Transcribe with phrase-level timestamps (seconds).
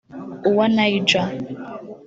[0.49, 1.27] uwa Niger